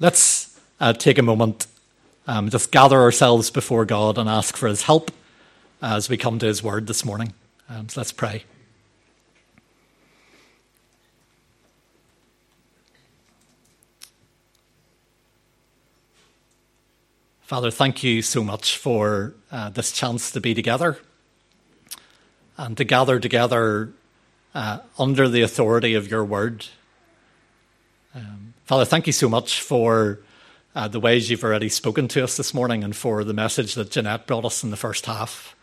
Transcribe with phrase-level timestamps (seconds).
[0.00, 1.66] let's uh, take a moment,
[2.26, 5.10] um, just gather ourselves before God and ask for His help
[5.80, 7.32] as we come to His Word this morning.
[7.68, 8.44] Um, so let's pray.
[17.42, 20.98] Father, thank you so much for uh, this chance to be together
[22.56, 23.92] and to gather together
[24.52, 26.66] uh, under the authority of your word.
[28.16, 30.18] Um, Father, thank you so much for
[30.74, 33.92] uh, the ways you've already spoken to us this morning and for the message that
[33.92, 35.54] Jeanette brought us in the first half.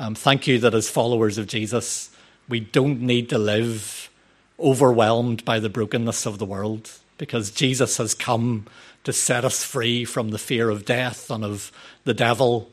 [0.00, 2.10] Um, thank you that as followers of Jesus,
[2.48, 4.10] we don't need to live
[4.58, 8.66] overwhelmed by the brokenness of the world because Jesus has come
[9.04, 11.70] to set us free from the fear of death and of
[12.02, 12.68] the devil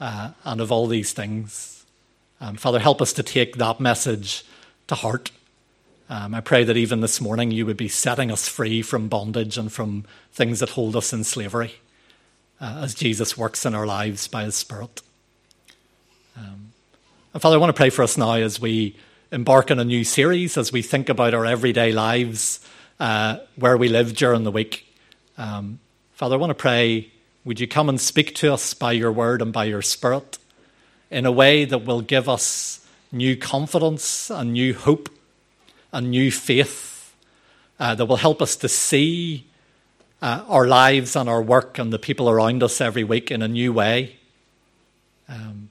[0.00, 1.84] uh, and of all these things.
[2.40, 4.42] Um, Father, help us to take that message
[4.86, 5.32] to heart.
[6.10, 9.58] Um, I pray that even this morning you would be setting us free from bondage
[9.58, 11.74] and from things that hold us in slavery
[12.62, 15.02] uh, as Jesus works in our lives by his Spirit.
[16.34, 16.72] Um,
[17.34, 18.96] and Father, I want to pray for us now as we
[19.30, 22.60] embark on a new series, as we think about our everyday lives,
[22.98, 24.86] uh, where we live during the week.
[25.36, 25.78] Um,
[26.14, 27.12] Father, I want to pray,
[27.44, 30.38] would you come and speak to us by your word and by your spirit
[31.10, 35.10] in a way that will give us new confidence and new hope
[35.92, 37.14] and new faith
[37.80, 39.46] uh, that will help us to see
[40.20, 43.48] uh, our lives and our work and the people around us every week in a
[43.48, 44.16] new way.
[45.28, 45.70] Um,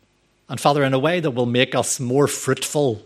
[0.49, 3.03] and Father, in a way that will make us more fruitful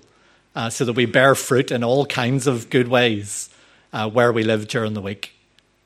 [0.55, 3.49] uh, so that we bear fruit in all kinds of good ways
[3.93, 5.33] uh, where we live during the week.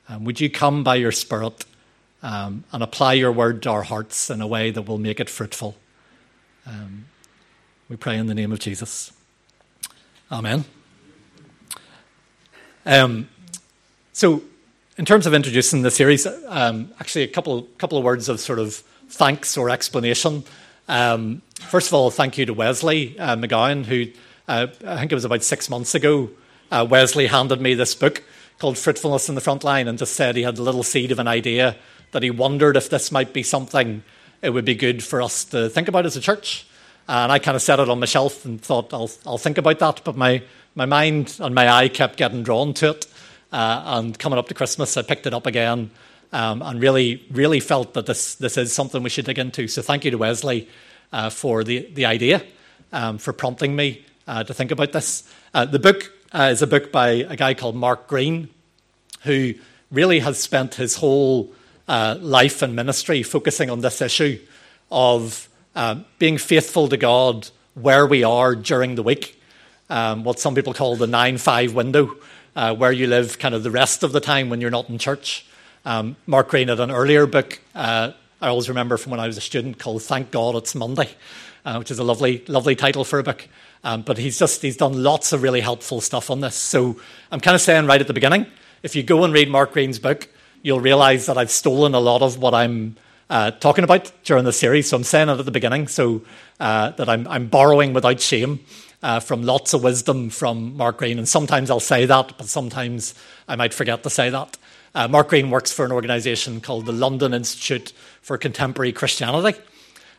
[0.08, 1.64] Um, would you come by your Spirit
[2.22, 5.30] um, and apply your word to our hearts in a way that will make it
[5.30, 5.76] fruitful?
[6.66, 7.06] Um,
[7.88, 9.12] we pray in the name of Jesus.
[10.30, 10.64] Amen.
[12.86, 13.28] Um,
[14.12, 14.42] so,
[14.96, 18.60] in terms of introducing the series, um, actually, a couple couple of words of sort
[18.60, 18.76] of
[19.08, 20.44] thanks or explanation.
[20.88, 24.06] Um, first of all, thank you to Wesley uh, McGowan, who
[24.46, 26.30] uh, I think it was about six months ago.
[26.70, 28.22] Uh, Wesley handed me this book
[28.60, 31.18] called Fruitfulness in the Front Line and just said he had a little seed of
[31.18, 31.76] an idea
[32.12, 34.04] that he wondered if this might be something
[34.42, 36.66] it would be good for us to think about as a church.
[37.08, 39.80] And I kind of set it on my shelf and thought, I'll, I'll think about
[39.80, 40.02] that.
[40.04, 40.42] But my,
[40.76, 43.06] my mind and my eye kept getting drawn to it.
[43.50, 45.90] Uh, and coming up to Christmas, I picked it up again
[46.32, 49.68] um, and really, really felt that this, this is something we should dig into.
[49.68, 50.68] So thank you to Wesley
[51.12, 52.42] uh, for the, the idea,
[52.92, 55.24] um, for prompting me uh, to think about this.
[55.54, 58.50] Uh, the book uh, is a book by a guy called Mark Greene,
[59.22, 59.54] who
[59.90, 61.54] really has spent his whole
[61.88, 64.38] uh, life and ministry focusing on this issue
[64.90, 69.35] of uh, being faithful to God where we are during the week,
[69.90, 72.16] um, what some people call the 9 5 window,
[72.54, 74.98] uh, where you live kind of the rest of the time when you're not in
[74.98, 75.46] church.
[75.84, 79.38] Um, Mark Greene had an earlier book, uh, I always remember from when I was
[79.38, 81.08] a student, called Thank God It's Monday,
[81.64, 83.48] uh, which is a lovely, lovely title for a book.
[83.82, 86.54] Um, but he's just he's done lots of really helpful stuff on this.
[86.54, 88.46] So I'm kind of saying right at the beginning,
[88.82, 90.28] if you go and read Mark Greene's book,
[90.62, 92.96] you'll realize that I've stolen a lot of what I'm
[93.30, 94.90] uh, talking about during the series.
[94.90, 96.22] So I'm saying it at the beginning, so
[96.60, 98.60] uh, that I'm, I'm, borrowing without shame
[99.02, 101.18] uh, from lots of wisdom from Mark Greene.
[101.18, 103.14] And sometimes I'll say that, but sometimes
[103.48, 104.56] I might forget to say that.
[104.94, 107.92] Uh, Mark Greene works for an organisation called the London Institute
[108.22, 109.58] for Contemporary Christianity,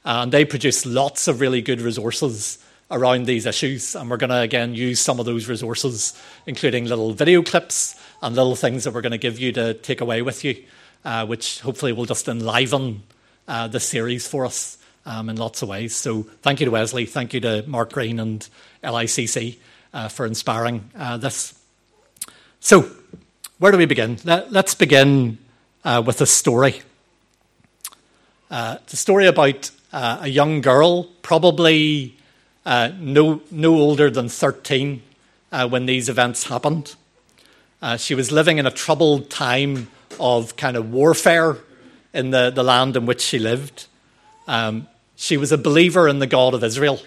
[0.05, 3.95] and they produce lots of really good resources around these issues.
[3.95, 8.35] And we're going to again use some of those resources, including little video clips and
[8.35, 10.63] little things that we're going to give you to take away with you
[11.07, 13.03] uh, which hopefully will just enliven
[13.47, 14.77] uh, the series for us
[15.07, 15.95] um, in lots of ways.
[15.95, 18.47] So thank you to Wesley, thank you to Mark Greene and
[18.83, 19.57] LICC
[19.93, 21.57] uh, for inspiring uh, this.
[22.59, 22.91] So,
[23.57, 24.17] where do we begin?
[24.25, 25.37] Let, us begin
[25.83, 26.81] uh, with a story.
[28.51, 32.15] Uh, it's a story about a young girl, probably
[32.65, 35.01] no, no older than 13
[35.69, 36.95] when these events happened.
[37.97, 39.87] she was living in a troubled time
[40.19, 41.57] of kind of warfare
[42.13, 43.87] in the, the land in which she lived.
[44.47, 44.87] Um,
[45.17, 47.01] she was a believer in the God of Israel,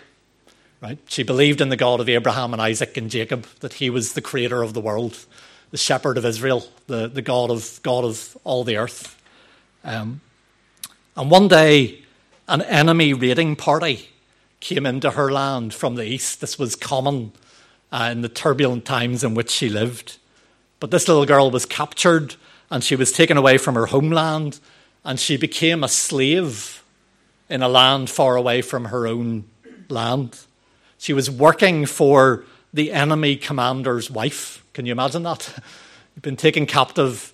[0.83, 0.99] right?
[1.07, 4.21] She believed in the God of Abraham and Isaac and Jacob, that he was the
[4.21, 5.17] creator of the world,
[5.71, 9.17] the shepherd of Israel, the, the God, of, God of all the earth.
[9.85, 10.21] Um,
[11.17, 12.03] and one day,
[12.49, 14.09] an enemy raiding party
[14.59, 16.41] came into her land from the east.
[16.41, 17.31] This was common
[17.93, 20.19] uh, in the turbulent times in which she lived.
[20.81, 22.35] But this little girl was captured
[22.71, 24.59] and she was taken away from her homeland
[25.05, 26.80] and she became a slave
[27.50, 29.44] in a land far away from her own
[29.88, 30.38] land.
[30.99, 34.64] She was working for the enemy commander's wife.
[34.73, 35.52] Can you imagine that?
[36.14, 37.32] You've been taken captive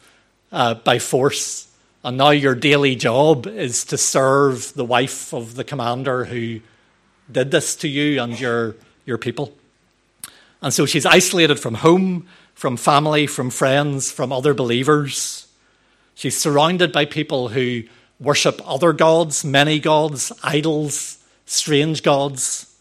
[0.50, 1.68] uh, by force,
[2.02, 6.60] and now your daily job is to serve the wife of the commander who
[7.30, 9.52] did this to you and your, your people.
[10.62, 15.46] And so she's isolated from home, from family, from friends, from other believers.
[16.14, 17.82] She's surrounded by people who
[18.18, 22.74] worship other gods, many gods, idols, strange gods.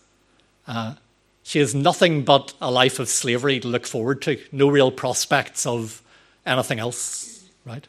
[0.67, 0.95] Uh,
[1.43, 5.65] she has nothing but a life of slavery to look forward to, no real prospects
[5.65, 6.01] of
[6.45, 7.87] anything else, right?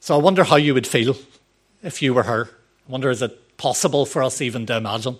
[0.00, 1.16] So I wonder how you would feel
[1.82, 2.50] if you were her.
[2.88, 5.16] I wonder is it possible for us even to imagine?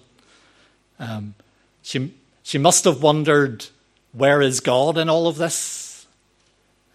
[0.98, 1.34] Um,
[1.82, 2.12] she,
[2.42, 3.66] she must have wondered,
[4.12, 6.06] where is God in all of this?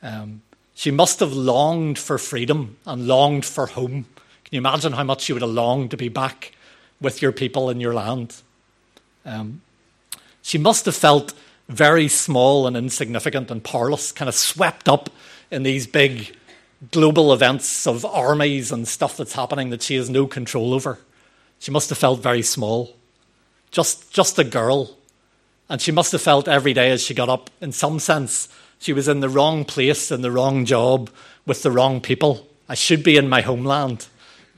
[0.03, 0.41] Um,
[0.77, 4.05] she must have longed for freedom and longed for home.
[4.43, 6.51] Can you imagine how much she would have longed to be back
[7.01, 8.35] with your people in your land?
[9.25, 9.63] Um,
[10.43, 11.33] she must have felt
[11.67, 15.09] very small and insignificant and powerless, kind of swept up
[15.49, 16.37] in these big
[16.91, 20.99] global events of armies and stuff that's happening that she has no control over.
[21.57, 22.93] She must have felt very small,
[23.71, 24.95] just, just a girl.
[25.69, 28.47] And she must have felt every day as she got up, in some sense,
[28.79, 31.09] she was in the wrong place, in the wrong job,
[31.45, 32.47] with the wrong people.
[32.69, 34.07] I should be in my homeland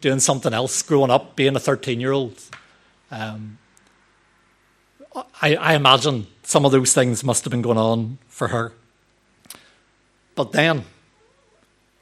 [0.02, 2.42] doing something else, growing up, being a 13 year old.
[3.12, 3.58] Um,
[5.42, 8.74] I, I imagine some of those things must have been going on for her.
[10.36, 10.84] But then,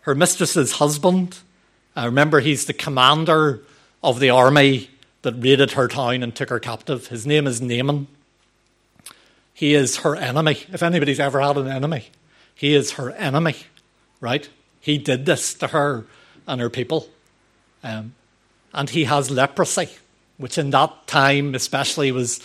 [0.02, 1.40] her mistress's husband,
[1.96, 3.64] I remember he's the commander
[4.04, 4.90] of the army
[5.24, 7.08] that raided her town and took her captive.
[7.08, 8.08] His name is Naaman.
[9.58, 10.60] He is her enemy.
[10.72, 12.10] If anybody's ever had an enemy,
[12.54, 13.56] he is her enemy,
[14.22, 14.48] right?
[14.80, 16.06] He did this to her
[16.46, 17.10] and her people.
[17.84, 18.14] Um,
[18.72, 19.90] and he has leprosy,
[20.38, 22.40] which in that time especially was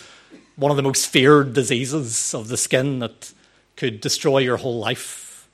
[0.55, 3.31] one of the most feared diseases of the skin that
[3.75, 5.47] could destroy your whole life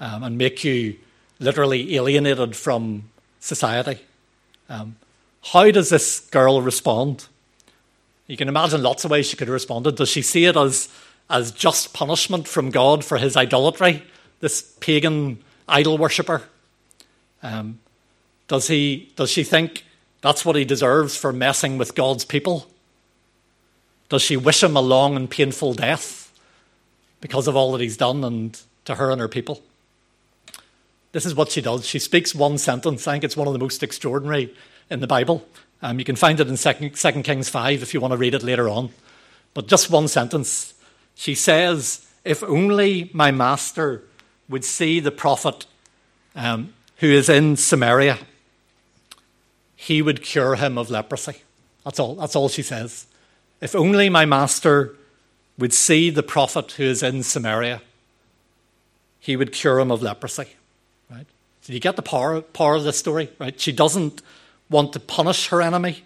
[0.00, 0.96] um, and make you
[1.38, 3.04] literally alienated from
[3.38, 4.00] society.
[4.68, 4.96] Um,
[5.52, 7.28] how does this girl respond?
[8.28, 9.96] You can imagine lots of ways she could have responded.
[9.96, 10.88] Does she see it as,
[11.28, 14.04] as just punishment from God for his idolatry,
[14.40, 16.42] this pagan idol worshipper?
[17.42, 17.80] Um,
[18.46, 19.84] does, he, does she think
[20.20, 22.66] that's what he deserves for messing with God's people?
[24.10, 26.32] Does she wish him a long and painful death
[27.20, 29.62] because of all that he's done and to her and her people?
[31.12, 31.86] This is what she does.
[31.86, 33.08] She speaks one sentence.
[33.08, 34.54] I think it's one of the most extraordinary
[34.90, 35.46] in the Bible.
[35.82, 38.42] Um, you can find it in 2 Kings 5 if you want to read it
[38.42, 38.90] later on.
[39.54, 40.74] But just one sentence.
[41.14, 44.04] She says, If only my master
[44.48, 45.66] would see the prophet
[46.34, 48.18] um, who is in Samaria,
[49.76, 51.42] he would cure him of leprosy.
[51.84, 53.06] That's all, that's all she says.
[53.60, 54.96] If only my master
[55.58, 57.82] would see the prophet who is in Samaria,
[59.20, 60.48] he would cure him of leprosy.
[61.10, 61.26] Right?
[61.62, 63.58] So you get the power, power of this story, right?
[63.60, 64.22] She doesn't
[64.70, 66.04] want to punish her enemy,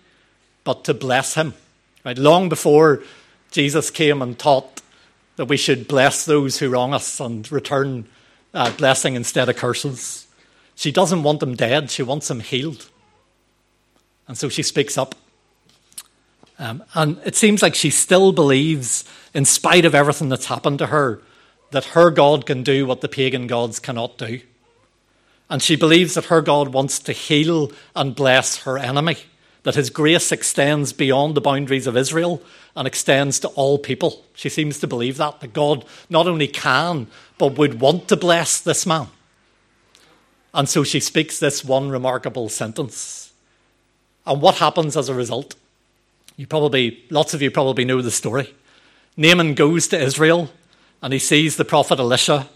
[0.65, 1.55] but to bless him.
[2.05, 2.19] Right?
[2.19, 3.03] Long before
[3.51, 4.81] Jesus came and taught
[5.37, 8.07] that we should bless those who wrong us and return
[8.55, 10.27] uh, blessing instead of curses.
[10.75, 12.89] She doesn't want them dead, she wants them healed.
[14.29, 15.15] And so she speaks up.
[16.59, 19.05] Um, and it seems like she still believes,
[19.35, 21.21] in spite of everything that's happened to her,
[21.71, 24.41] that her God can do what the pagan gods cannot do.
[25.53, 29.19] And she believes that her God wants to heal and bless her enemy,
[29.65, 32.43] that his grace extends beyond the boundaries of Israel
[32.75, 34.25] and extends to all people.
[34.33, 38.63] She seems to believe that, that God not only can, but would want to bless
[38.63, 39.09] this man.
[40.55, 43.35] And so she speaks this one remarkable sentence.
[44.25, 45.55] And what happens as a result?
[46.39, 48.55] You probably, lots of you probably know the story.
[49.19, 50.51] Naaman goes to Israel
[51.03, 52.49] and he sees the prophet Elisha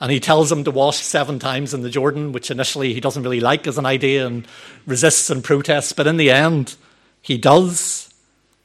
[0.00, 3.22] and he tells him to wash seven times in the Jordan, which initially he doesn't
[3.22, 4.46] really like as an idea and
[4.86, 5.92] resists and protests.
[5.92, 6.76] But in the end,
[7.20, 8.12] he does.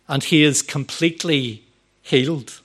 [0.08, 1.64] And he is completely
[2.04, 2.62] healed.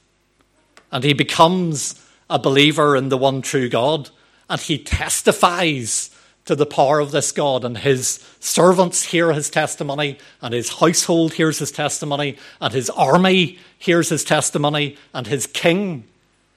[0.92, 4.10] And he becomes a believer in the one true God.
[4.50, 6.10] And he testifies
[6.44, 7.64] to the power of this God.
[7.64, 13.58] And his servants hear his testimony, and his household hears his testimony, and his army
[13.78, 16.04] hears his testimony, and his king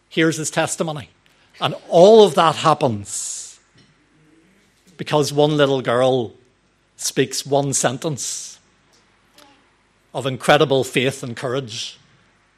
[0.09, 1.09] hears his testimony.
[1.61, 3.59] And all of that happens
[4.97, 6.33] because one little girl
[6.97, 8.59] speaks one sentence
[10.13, 11.99] of incredible faith and courage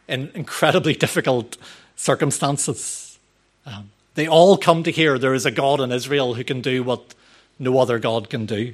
[0.07, 1.57] in incredibly difficult
[1.97, 3.19] circumstances.
[3.65, 6.81] Um, they all come to hear there is a God in Israel who can do
[6.81, 7.13] what
[7.59, 8.73] no other God can do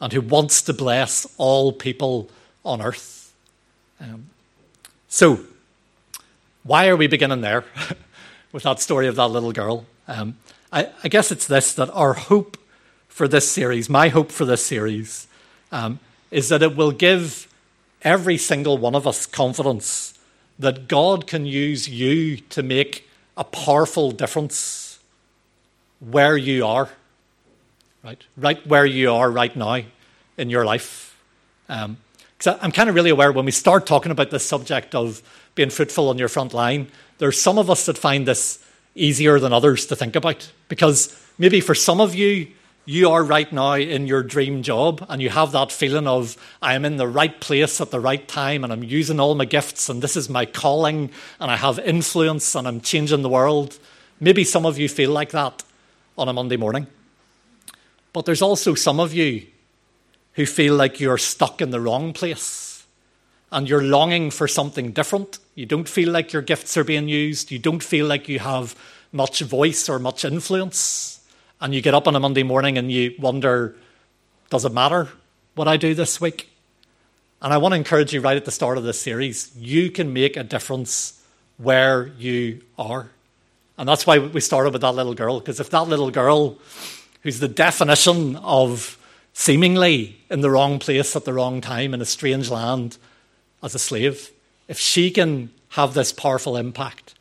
[0.00, 2.30] and who wants to bless all people
[2.64, 3.32] on earth.
[4.00, 4.30] Um,
[5.08, 5.40] so,
[6.62, 7.64] why are we beginning there?
[8.52, 9.86] with that story of that little girl.
[10.06, 10.36] Um,
[10.72, 12.56] I, I, guess it's this that our hope
[13.08, 15.26] for this series, my hope for this series,
[15.72, 15.98] um,
[16.30, 17.48] is that it will give
[18.02, 20.18] every single one of us confidence
[20.58, 24.98] that God can use you to make a powerful difference
[26.00, 26.88] where you are,
[28.02, 28.22] right?
[28.36, 29.82] Right where you are right now
[30.36, 31.16] in your life.
[31.68, 31.98] Um,
[32.46, 35.22] I'm kind of really aware when we start talking about this subject of
[35.54, 39.52] being fruitful on your front line, there's some of us that find this easier than
[39.52, 40.50] others to think about.
[40.68, 42.48] Because maybe for some of you,
[42.84, 46.74] you are right now in your dream job and you have that feeling of, I
[46.74, 49.88] am in the right place at the right time and I'm using all my gifts
[49.88, 53.78] and this is my calling and I have influence and I'm changing the world.
[54.20, 55.62] Maybe some of you feel like that
[56.16, 56.86] on a Monday morning.
[58.14, 59.46] But there's also some of you
[60.32, 62.67] who feel like you're stuck in the wrong place
[63.50, 65.38] and you're longing for something different.
[65.54, 67.50] You don't feel like your gifts are being used.
[67.50, 68.76] You don't feel like you have
[69.12, 71.26] much voice or much influence.
[71.60, 73.74] And you get up on a Monday morning and you wonder,
[74.50, 75.08] does it matter
[75.54, 76.50] what I do this week?
[77.40, 80.12] And I want to encourage you right at the start of this series you can
[80.12, 81.22] make a difference
[81.56, 83.10] where you are.
[83.76, 86.58] And that's why we started with that little girl, because if that little girl,
[87.22, 88.98] who's the definition of
[89.32, 92.98] seemingly in the wrong place at the wrong time in a strange land
[93.62, 94.30] as a slave,
[94.68, 97.14] if she can have this powerful impact,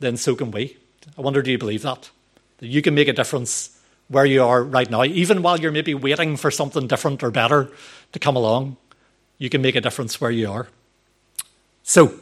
[0.00, 0.76] then so can we.
[1.16, 2.10] I wonder, do you believe that?
[2.58, 5.94] That you can make a difference where you are right now, even while you're maybe
[5.94, 7.70] waiting for something different or better
[8.12, 8.76] to come along,
[9.38, 10.68] you can make a difference where you are.
[11.82, 12.14] So,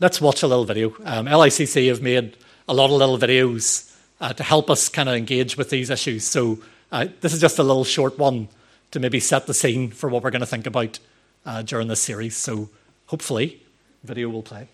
[0.00, 0.90] let's watch a little video.
[1.04, 2.36] Um, LICC have made
[2.68, 6.24] a lot of little videos uh, to help us kind of engage with these issues.
[6.24, 6.58] So,
[6.90, 8.48] uh, this is just a little short one
[8.90, 10.98] to maybe set the scene for what we're going to think about
[11.44, 12.36] uh, during this series.
[12.36, 12.68] So
[13.06, 13.62] hopefully,
[14.04, 14.68] video will play.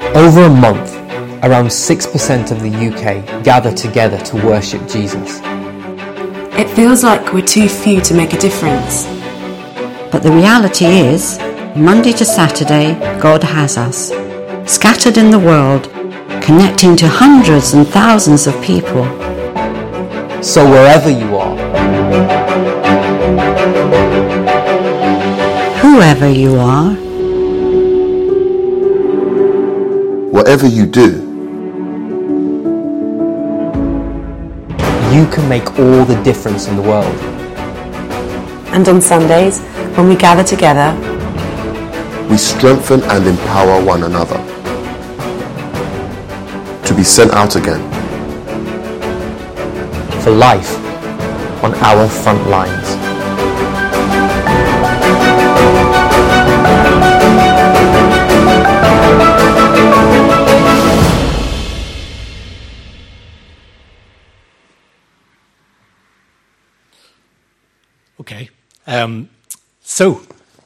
[0.00, 0.94] Over a month,
[1.44, 5.40] around 6% of the UK gather together to worship Jesus.
[6.58, 9.04] It feels like we're too few to make a difference.
[10.10, 11.38] But the reality is,
[11.76, 14.08] Monday to Saturday, God has us,
[14.70, 15.92] scattered in the world
[16.42, 19.04] connecting to hundreds and thousands of people.
[20.40, 21.56] So wherever you are,
[25.80, 26.92] whoever you are,
[30.30, 31.24] whatever you do,
[35.12, 37.04] you can make all the difference in the world.
[38.72, 39.60] And on Sundays,
[39.96, 40.94] when we gather together,
[42.30, 44.38] we strengthen and empower one another
[46.86, 47.97] to be sent out again.
[50.28, 50.76] For life
[51.64, 52.88] on our front lines.
[68.20, 68.50] Okay.
[68.86, 69.30] Um,
[69.80, 70.20] so,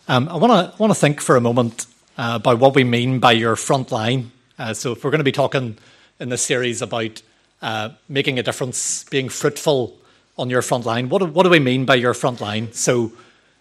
[0.08, 1.86] um, I want to want to think for a moment
[2.18, 4.32] uh, about what we mean by your front line.
[4.58, 5.78] Uh, so, if we're going to be talking
[6.18, 7.22] in this series about
[7.62, 9.96] uh, making a difference, being fruitful
[10.36, 11.08] on your front line.
[11.08, 12.72] What do, what do we mean by your front line?
[12.72, 13.12] So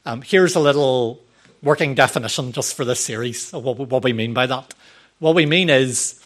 [0.05, 1.21] um, here's a little
[1.61, 4.73] working definition just for this series of what, what we mean by that.
[5.19, 6.19] What we mean is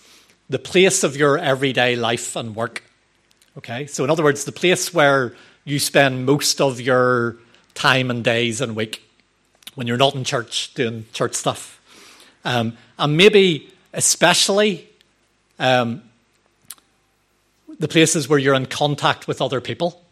[0.50, 2.84] the place of your everyday life and work.
[3.58, 7.38] Okay, so in other words, the place where you spend most of your
[7.74, 9.02] time and days and week
[9.76, 11.82] when you're not in church doing church stuff.
[12.46, 14.88] Um, and maybe especially
[15.60, 16.04] um,
[17.80, 20.04] the places where you're in contact with other people,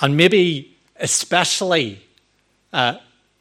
[0.00, 2.02] and maybe especially
[2.72, 2.96] uh,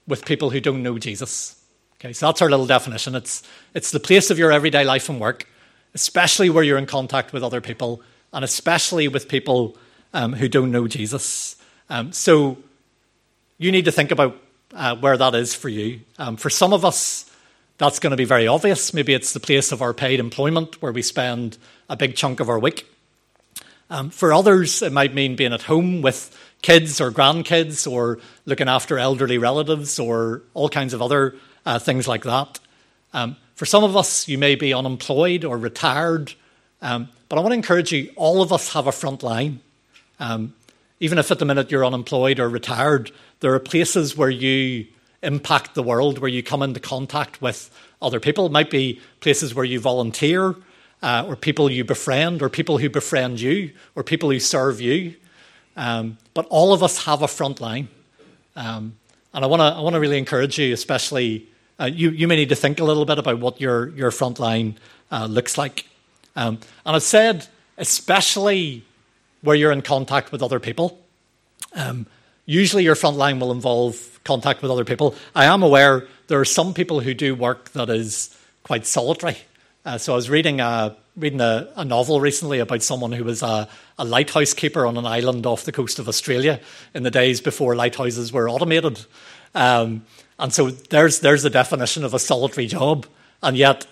[0.07, 1.61] with people who don't know Jesus.
[1.99, 3.15] Okay, so that's our little definition.
[3.15, 5.47] It's, it's the place of your everyday life and work,
[5.93, 8.01] especially where you're in contact with other people,
[8.33, 9.77] and especially with people
[10.13, 11.55] um, who don't know Jesus.
[11.89, 12.57] Um, so
[13.57, 14.39] you need to think about
[14.73, 16.01] uh, where that is for you.
[16.17, 17.31] Um, for some of us,
[17.77, 18.93] that's going to be very obvious.
[18.93, 21.57] Maybe it's the place of our paid employment where we spend
[21.89, 22.85] a big chunk of our week.
[23.89, 28.67] Um, for others, it might mean being at home with kids or grandkids or looking
[28.67, 32.59] after elderly relatives or all kinds of other uh, things like that.
[33.13, 36.33] Um, for some of us, you may be unemployed or retired,
[36.81, 39.59] um, but I want to encourage you all of us have a front line.
[40.19, 40.53] Um,
[40.99, 43.11] even if at the minute you're unemployed or retired,
[43.41, 44.87] there are places where you
[45.21, 47.69] impact the world, where you come into contact with
[48.01, 48.45] other people.
[48.45, 50.55] It might be places where you volunteer
[51.05, 55.13] uh, or people you befriend, or people who befriend you, or people who serve you.
[55.77, 57.89] Um, but all of us have a front line.
[58.55, 58.95] Um,
[59.31, 61.47] and I want to I wanna really encourage you, especially
[61.79, 64.39] uh, you, you may need to think a little bit about what your, your front
[64.39, 64.79] line
[65.11, 65.87] uh, looks like.
[66.35, 67.45] Um, and I've said,
[67.77, 68.83] especially
[69.41, 70.99] where you're in contact with other people.
[71.73, 72.07] Um,
[72.47, 75.13] usually, your front line will involve contact with other people.
[75.35, 79.37] I am aware there are some people who do work that is quite solitary.
[79.85, 83.43] Uh, so I was reading a reading a, a, novel recently about someone who was
[83.43, 86.59] a, a, lighthouse keeper on an island off the coast of Australia
[86.93, 89.05] in the days before lighthouses were automated.
[89.53, 90.05] Um,
[90.39, 93.05] and so there's there's the definition of a solitary job,
[93.43, 93.85] and yet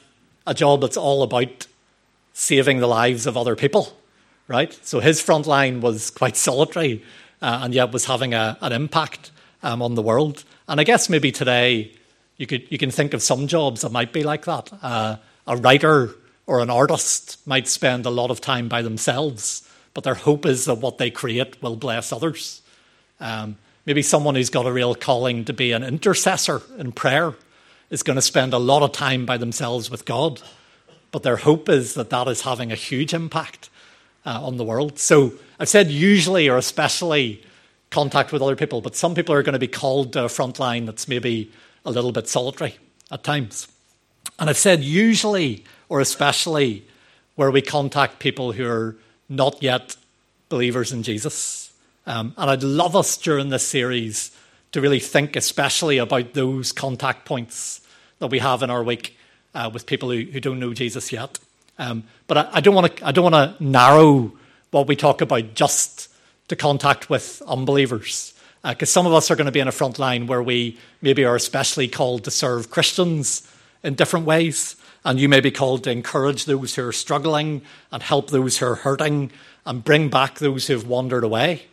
[0.48, 1.68] a job that's all about
[2.34, 3.96] saving the lives of other people,
[4.48, 4.78] right?
[4.82, 7.04] So his front line was quite solitary,
[7.40, 9.32] uh, and yet was having a, an impact
[9.62, 10.44] um, on the world.
[10.68, 11.92] And I guess maybe today
[12.38, 14.74] you could you can think of some jobs that might be like that.
[14.82, 20.04] Uh, a writer or an artist might spend a lot of time by themselves, but
[20.04, 22.62] their hope is that what they create will bless others.
[23.20, 27.34] Um, maybe someone who's got a real calling to be an intercessor in prayer
[27.90, 30.42] is going to spend a lot of time by themselves with God,
[31.12, 33.70] but their hope is that that is having a huge impact
[34.26, 35.00] uh, on the world.
[35.00, 37.44] So I've said usually or especially
[37.92, 40.60] contact with other people, but some people are going to be called to a front
[40.60, 41.52] line that's maybe
[41.86, 42.78] a little bit solitary
[43.12, 43.68] at times.
[44.44, 46.84] And I've said usually or especially
[47.36, 48.98] where we contact people who are
[49.30, 49.96] not yet
[50.50, 51.72] believers in Jesus.
[52.06, 54.38] Um, and I'd love us during this series
[54.74, 57.88] to really think especially about those contact points
[58.20, 59.18] that we have in our week
[59.56, 61.40] uh, with people who, who, don't know Jesus yet.
[61.80, 64.34] Um, but I, I don't want to narrow
[64.72, 66.10] what we talk about just
[66.50, 69.72] to contact with unbelievers because uh, some of us are going to be in a
[69.72, 73.50] front line where we maybe are especially called to serve Christians
[73.84, 74.76] in different ways.
[75.06, 77.62] And you may be called to encourage those who are struggling
[77.92, 79.32] and help those who are hurting
[79.66, 81.64] and bring back those who have wandered away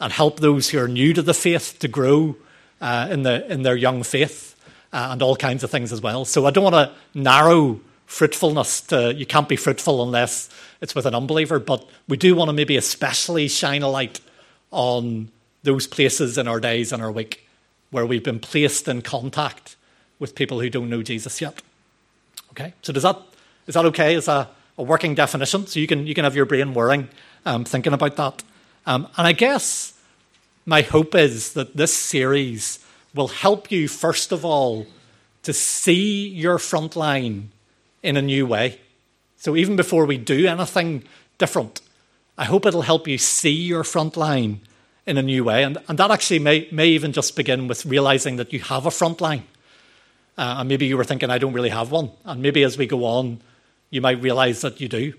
[0.00, 2.36] and help those who are new to the faith to grow
[2.80, 4.56] uh, in, the, in their young faith
[4.92, 6.24] uh, and all kinds of things as well.
[6.24, 11.06] So I don't want to narrow fruitfulness to you can't be fruitful unless it's with
[11.06, 14.20] an unbeliever, but we do want to maybe especially shine a light
[14.70, 15.30] on
[15.62, 17.48] those places in our days and our week
[17.90, 19.76] where we've been placed in contact
[20.18, 21.62] with people who don't know Jesus yet.
[22.50, 23.20] Okay, so does that
[23.66, 24.14] is that okay?
[24.14, 24.48] Is a,
[24.78, 25.66] a working definition?
[25.66, 27.08] So you can you can have your brain whirring,
[27.44, 28.42] um, thinking about that.
[28.86, 29.94] Um, and I guess
[30.66, 32.78] my hope is that this series
[33.14, 34.86] will help you first of all
[35.42, 37.50] to see your front line
[38.02, 38.80] in a new way.
[39.36, 41.04] So even before we do anything
[41.38, 41.80] different,
[42.36, 44.60] I hope it'll help you see your front line
[45.06, 45.62] in a new way.
[45.62, 48.90] And, and that actually may, may even just begin with realizing that you have a
[48.90, 49.44] front line.
[50.36, 52.10] Uh, and maybe you were thinking, I don't really have one.
[52.24, 53.40] And maybe as we go on,
[53.90, 55.14] you might realize that you do.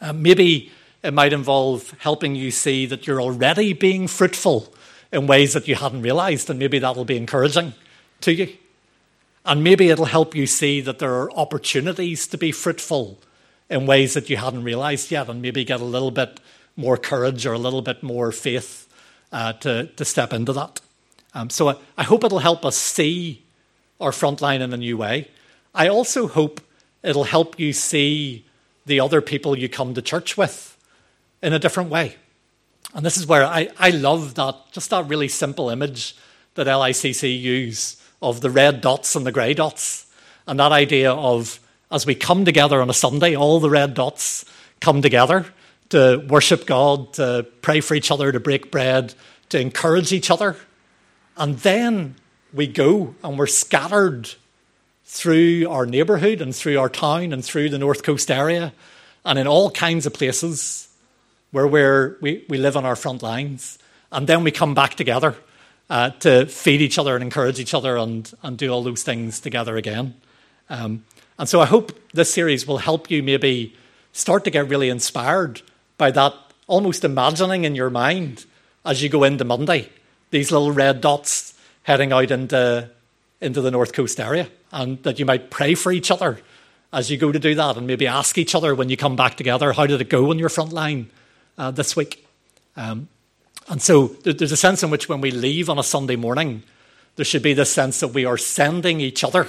[0.00, 4.72] Uh, maybe it might involve helping you see that you're already being fruitful
[5.12, 7.72] in ways that you hadn't realized, and maybe that'll be encouraging
[8.20, 8.56] to you.
[9.44, 13.18] And maybe it'll help you see that there are opportunities to be fruitful
[13.70, 16.40] in ways that you hadn't realized yet, and maybe get a little bit
[16.76, 18.88] more courage or a little bit more faith
[19.32, 20.80] uh, to, to step into that.
[21.34, 23.42] Um, so I, I hope it'll help us see
[24.00, 25.28] our Frontline in a new way.
[25.74, 26.60] I also hope
[27.02, 28.44] it'll help you see
[28.86, 30.76] the other people you come to church with
[31.42, 32.16] in a different way.
[32.94, 36.16] And this is where I, I love that, just that really simple image
[36.54, 40.06] that LICC use of the red dots and the grey dots.
[40.46, 44.44] And that idea of as we come together on a Sunday, all the red dots
[44.80, 45.46] come together
[45.90, 49.14] to worship God, to pray for each other, to break bread,
[49.50, 50.56] to encourage each other.
[51.36, 52.16] And then
[52.52, 54.30] we go and we're scattered
[55.04, 58.72] through our neighbourhood and through our town and through the North Coast area
[59.24, 60.88] and in all kinds of places
[61.50, 61.66] where
[62.20, 63.78] we, we live on our front lines.
[64.12, 65.36] And then we come back together
[65.90, 69.40] uh, to feed each other and encourage each other and, and do all those things
[69.40, 70.14] together again.
[70.68, 71.04] Um,
[71.38, 73.74] and so I hope this series will help you maybe
[74.12, 75.62] start to get really inspired
[75.96, 76.34] by that,
[76.66, 78.44] almost imagining in your mind
[78.84, 79.88] as you go into Monday,
[80.30, 81.54] these little red dots
[81.88, 82.86] heading out into,
[83.40, 86.38] into the North Coast area, and that you might pray for each other
[86.92, 89.38] as you go to do that, and maybe ask each other when you come back
[89.38, 91.10] together, how did it go on your front line
[91.56, 92.26] uh, this week?
[92.76, 93.08] Um,
[93.68, 96.62] and so there's a sense in which when we leave on a Sunday morning,
[97.16, 99.46] there should be this sense that we are sending each other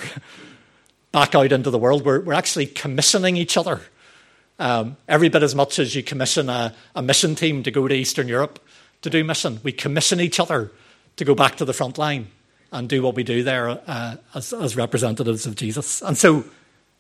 [1.12, 2.06] back out into the world.
[2.06, 3.82] We're, we're actually commissioning each other.
[4.60, 7.94] Um, every bit as much as you commission a, a mission team to go to
[7.94, 8.66] Eastern Europe
[9.02, 10.72] to do mission, we commission each other
[11.20, 12.28] to go back to the front line
[12.72, 16.02] and do what we do there uh, as, as, representatives of Jesus.
[16.02, 16.46] And so,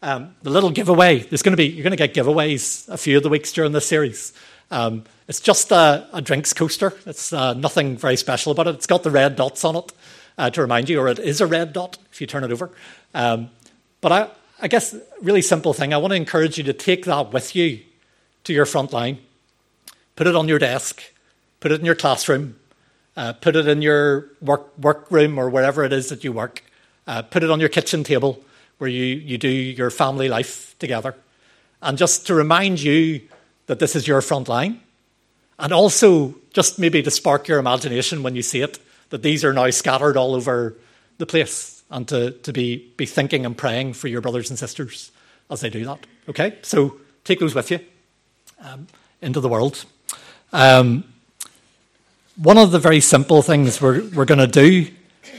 [0.02, 3.18] um, the little giveaway, there's going to be, you're going to get giveaways a few
[3.18, 4.34] of the weeks during this series.
[4.72, 6.94] Um, it's just a, a, drinks coaster.
[7.06, 8.76] It's uh, nothing very special about it.
[8.76, 9.92] It's got the red dots on it.
[10.38, 12.72] uh, to remind you, or it is a red dot if you turn it over.
[13.14, 13.50] Um,
[14.02, 14.30] but I,
[14.62, 15.94] I guess, really simple thing.
[15.94, 17.82] I want to encourage you to take that with you
[18.44, 19.20] to your front line.
[20.16, 21.02] Put it on your desk,
[21.62, 22.59] put it in your classroom,
[23.20, 26.64] uh, put it in your work, work room or wherever it is that you work.
[27.06, 28.42] Uh, put it on your kitchen table
[28.78, 31.14] where you, you do your family life together.
[31.82, 33.20] And just to remind you
[33.66, 34.80] that this is your front line.
[35.58, 38.80] And also, just maybe to spark your imagination when you see it,
[39.10, 40.78] that these are now scattered all over
[41.18, 45.12] the place and to, to be, be thinking and praying for your brothers and sisters
[45.50, 46.08] as they do that.
[46.30, 46.58] Okay?
[46.62, 47.82] So take those with you
[48.64, 48.88] um,
[49.22, 49.84] into the world.
[50.54, 51.04] Um,
[52.40, 54.90] one of the very simple things we're, we're going to do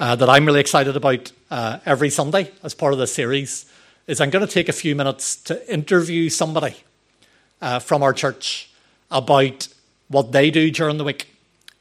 [0.00, 3.72] uh, that I'm really excited about uh, every Sunday as part of this series
[4.06, 6.76] is I'm going to take a few minutes to interview somebody
[7.62, 8.70] uh, from our church
[9.10, 9.68] about
[10.08, 11.34] what they do during the week.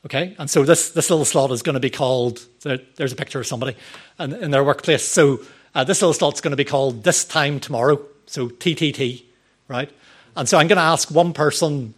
[0.06, 2.40] Okay, and so this, this little slot is going to be called.
[2.62, 3.76] There, there's a picture of somebody
[4.20, 5.04] in, in their workplace.
[5.04, 5.42] So
[5.76, 8.02] uh, this little slot is going to be called this time tomorrow.
[8.26, 9.24] So TTT,
[9.68, 9.92] right?
[10.38, 11.94] And so I'm going to ask one person,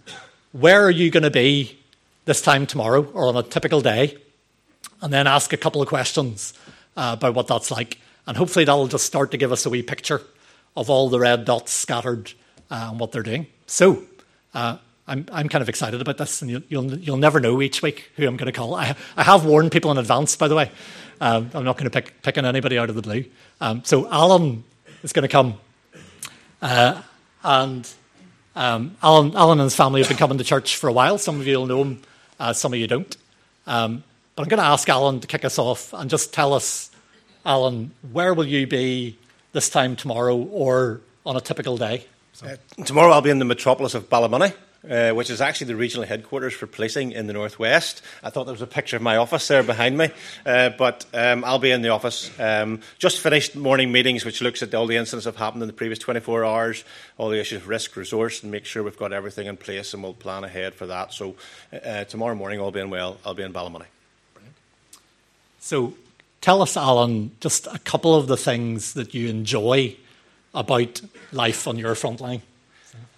[0.53, 1.77] where are you going to be
[2.25, 4.17] this time tomorrow or on a typical day?
[5.01, 6.53] And then ask a couple of questions
[6.95, 7.99] uh, about what that's like.
[8.27, 10.21] And hopefully that'll just start to give us a wee picture
[10.75, 12.33] of all the red dots scattered
[12.69, 13.47] uh, and what they're doing.
[13.65, 14.03] So
[14.53, 17.81] uh, I'm, I'm kind of excited about this, and you'll, you'll, you'll never know each
[17.81, 18.75] week who I'm going to call.
[18.75, 20.71] I, I have warned people in advance, by the way.
[21.19, 23.25] Um, I'm not going to pick, pick on anybody out of the blue.
[23.59, 24.63] Um, so Alan
[25.03, 25.55] is going to come.
[26.61, 27.01] Uh,
[27.43, 27.89] and
[28.55, 31.17] um, Alan, Alan and his family have been coming to church for a while.
[31.17, 32.01] Some of you will know him,
[32.41, 33.15] uh, some of you don't.
[33.67, 34.03] Um,
[34.35, 36.89] but I'm going to ask Alan to kick us off and just tell us,
[37.45, 39.17] Alan, where will you be
[39.53, 42.05] this time tomorrow or on a typical day?
[42.33, 42.47] So.
[42.47, 44.53] Uh, tomorrow I'll be in the metropolis of Ballymoney
[44.89, 48.01] uh, which is actually the regional headquarters for policing in the northwest.
[48.23, 50.09] I thought there was a picture of my office there behind me,
[50.45, 52.31] uh, but um, I'll be in the office.
[52.39, 55.67] Um, just finished morning meetings, which looks at all the incidents that have happened in
[55.67, 56.83] the previous 24 hours,
[57.17, 60.01] all the issues of risk, resource, and make sure we've got everything in place, and
[60.01, 61.13] we'll plan ahead for that.
[61.13, 61.35] So
[61.71, 63.85] uh, tomorrow morning, all being well, I'll be in Ballymoney.
[65.59, 65.93] So
[66.41, 69.95] tell us, Alan, just a couple of the things that you enjoy
[70.53, 72.41] about life on your front line.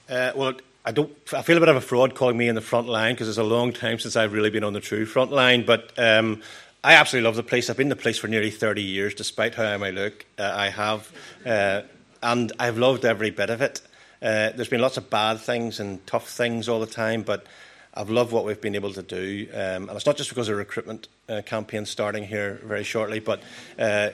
[0.09, 0.53] Uh, well,
[0.85, 1.11] I don't.
[1.33, 3.37] I feel a bit of a fraud calling me in the front line because it's
[3.37, 5.65] a long time since I've really been on the true front line.
[5.65, 6.41] But um,
[6.83, 7.69] I absolutely love the place.
[7.69, 10.25] I've been the place for nearly 30 years, despite how I may look.
[10.37, 11.09] Uh, I have,
[11.45, 11.83] uh,
[12.21, 13.81] and I've loved every bit of it.
[14.21, 17.45] Uh, there's been lots of bad things and tough things all the time, but
[17.93, 19.47] I've loved what we've been able to do.
[19.53, 23.41] Um, and it's not just because of recruitment uh, campaign starting here very shortly, but
[23.79, 24.09] uh,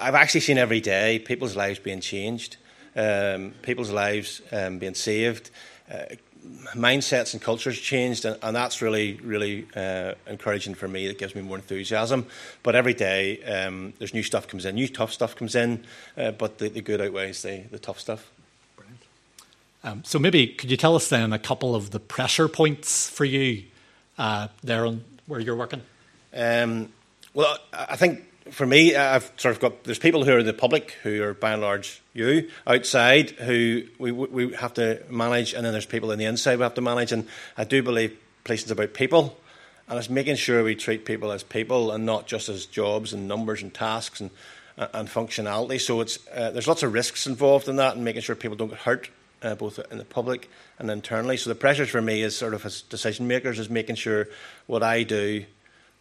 [0.00, 2.56] I've actually seen every day people's lives being changed,
[2.96, 5.50] um, people's lives um, being saved
[6.74, 11.06] mindsets and cultures changed, and, and that's really, really uh, encouraging for me.
[11.06, 12.26] It gives me more enthusiasm.
[12.62, 15.84] But every day, um, there's new stuff comes in, new tough stuff comes in,
[16.16, 18.30] uh, but the, the, good outweighs the, the tough stuff.
[19.84, 23.24] Um, so maybe could you tell us then a couple of the pressure points for
[23.24, 23.64] you
[24.18, 25.82] uh, there on where you're working?
[26.34, 26.92] Um,
[27.32, 30.92] well, I think for me, I've sort of got there's people who are the public
[31.02, 35.72] who are by and large you outside who we we have to manage, and then
[35.72, 37.12] there's people in the inside we have to manage.
[37.12, 39.36] And I do believe policing is about people,
[39.88, 43.28] and it's making sure we treat people as people and not just as jobs and
[43.28, 44.30] numbers and tasks and
[44.76, 45.80] and functionality.
[45.80, 48.68] So it's uh, there's lots of risks involved in that, and making sure people don't
[48.68, 49.10] get hurt.
[49.40, 51.36] Uh, both in the public and internally.
[51.36, 54.26] So the pressures for me is sort of as decision makers is making sure
[54.66, 55.44] what I do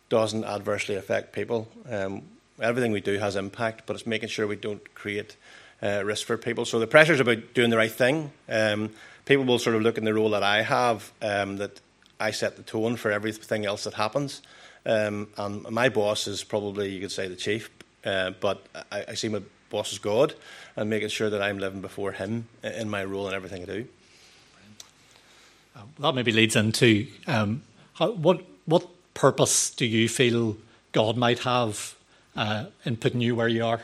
[0.09, 1.67] doesn't adversely affect people.
[1.87, 2.23] Um,
[2.61, 5.35] everything we do has impact, but it's making sure we don't create
[5.81, 6.65] uh, risk for people.
[6.65, 8.31] So the pressure is about doing the right thing.
[8.49, 8.91] Um,
[9.25, 11.79] people will sort of look in the role that I have, um, that
[12.19, 14.41] I set the tone for everything else that happens.
[14.85, 17.69] Um, and my boss is probably, you could say, the chief,
[18.05, 20.33] uh, but I, I, see my boss as God
[20.77, 23.87] and making sure that I'm living before him in my role and everything I do.
[25.75, 27.63] Uh, that maybe leads into um,
[27.95, 30.55] how, what, what purpose do you feel
[30.93, 31.96] God might have
[32.37, 33.81] uh, in putting you where you are?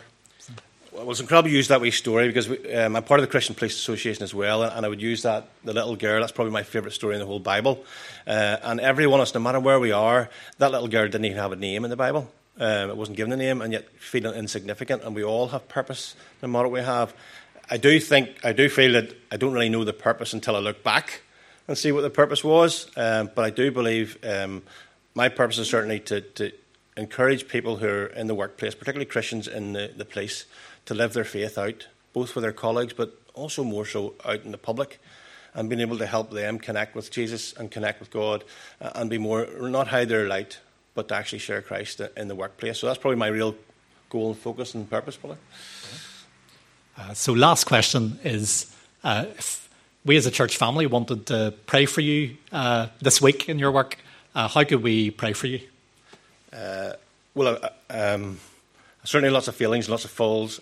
[0.94, 3.32] Well, it's incredible to use that wee story because we, um, I'm part of the
[3.32, 6.20] Christian Police Association as well, and I would use that the little girl.
[6.20, 7.84] That's probably my favourite story in the whole Bible.
[8.28, 11.26] Uh, and every one of us, no matter where we are, that little girl didn't
[11.26, 12.32] even have a name in the Bible.
[12.60, 15.02] Um, it wasn't given a name, and yet feeling insignificant.
[15.02, 17.16] And we all have purpose, no matter what we have.
[17.72, 20.60] I do think, I do feel that I don't really know the purpose until I
[20.60, 21.24] look back
[21.68, 22.86] and see what the purpose was.
[22.96, 24.62] Um, but I do believe um,
[25.16, 26.52] my purpose is certainly to, to
[26.98, 30.46] encourage people who are in the workplace, particularly Christians in the, the police,
[30.86, 34.52] to live their faith out, both with their colleagues, but also more so out in
[34.52, 35.00] the public,
[35.54, 38.44] and being able to help them connect with Jesus and connect with God,
[38.82, 40.60] uh, and be more not hide their light,
[40.96, 42.80] but to actually share Christ in the workplace.
[42.80, 43.56] So that's probably my real
[44.10, 45.38] goal and focus and purpose, probably.
[46.98, 49.68] Uh, so, last question is uh, if
[50.06, 53.72] we as a church family wanted to pray for you uh, this week in your
[53.72, 53.98] work,
[54.36, 55.60] uh, how could we pray for you?
[56.54, 56.94] Uh,
[57.34, 58.40] well, uh, um,
[59.04, 60.60] certainly lots of feelings, lots of faults.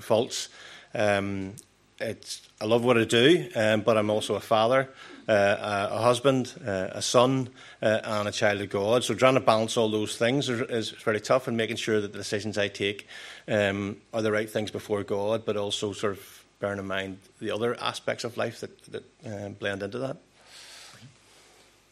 [0.00, 0.48] faults.
[0.94, 1.54] Um,
[1.98, 4.90] it's, I love what I do, um, but I'm also a father,
[5.28, 7.48] uh, a husband, uh, a son,
[7.80, 9.02] uh, and a child of God.
[9.02, 12.12] So trying to balance all those things is, is very tough, and making sure that
[12.12, 13.06] the decisions I take
[13.48, 17.50] um, are the right things before God, but also sort of bearing in mind the
[17.50, 20.18] other aspects of life that, that uh, blend into that.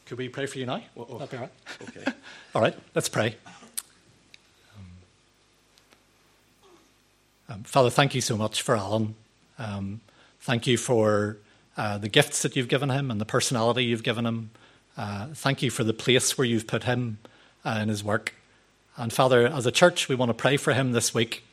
[0.06, 0.82] Could we pray for you now?
[0.96, 1.18] Oh, oh.
[1.18, 1.52] That'd be all right.
[1.88, 2.12] Okay.
[2.54, 3.36] all right, let's pray.
[7.48, 9.14] Um, Father, thank you so much for Alan.
[9.58, 10.00] Um,
[10.40, 11.36] thank you for
[11.76, 14.50] uh, the gifts that you've given him and the personality you've given him.
[14.96, 17.18] Uh, thank you for the place where you've put him
[17.64, 18.34] uh, in his work.
[18.96, 21.44] And Father, as a church, we want to pray for him this week.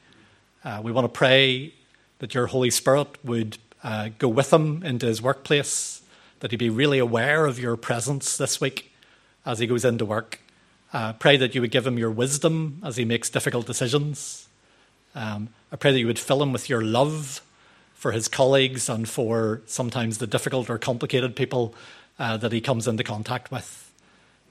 [0.63, 1.73] Uh, we want to pray
[2.19, 6.00] that your Holy Spirit would uh, go with him into his workplace,
[6.41, 8.91] that he'd be really aware of your presence this week
[9.45, 10.39] as he goes into work.
[10.91, 14.47] Uh, pray that you would give him your wisdom as he makes difficult decisions.
[15.15, 17.41] Um, I pray that you would fill him with your love
[17.93, 21.73] for his colleagues and for sometimes the difficult or complicated people
[22.19, 23.91] uh, that he comes into contact with.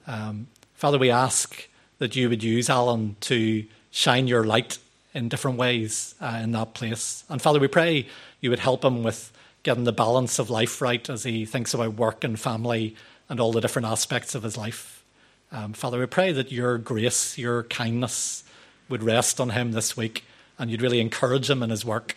[0.07, 1.67] Um, Father, we ask
[1.99, 4.77] that you would use Alan to shine your light
[5.13, 7.25] in different ways uh, in that place.
[7.29, 8.07] And Father, we pray
[8.39, 9.31] you would help him with
[9.63, 12.95] getting the balance of life right as he thinks about work and family
[13.29, 15.03] and all the different aspects of his life.
[15.51, 18.43] Um, Father, we pray that your grace, your kindness
[18.89, 20.25] would rest on him this week
[20.57, 22.15] and you'd really encourage him in his work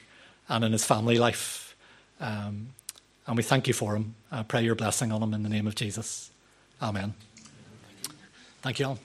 [0.48, 1.74] and in his family life.
[2.20, 2.68] Um,
[3.26, 4.14] and we thank you for him.
[4.30, 6.30] I pray your blessing on him in the name of Jesus.
[6.82, 7.14] Amen.
[8.62, 8.98] Thank you all.